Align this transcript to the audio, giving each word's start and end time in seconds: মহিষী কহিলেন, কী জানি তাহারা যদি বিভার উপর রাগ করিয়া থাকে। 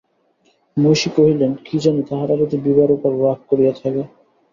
মহিষী 0.77 1.09
কহিলেন, 1.15 1.51
কী 1.65 1.75
জানি 1.79 2.01
তাহারা 2.09 2.35
যদি 2.41 2.55
বিভার 2.65 2.89
উপর 2.91 3.11
রাগ 3.23 3.39
করিয়া 3.49 3.73
থাকে। 3.75 4.03